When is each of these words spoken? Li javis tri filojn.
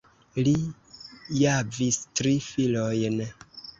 Li 0.47 0.53
javis 1.41 1.99
tri 2.21 2.33
filojn. 2.47 3.21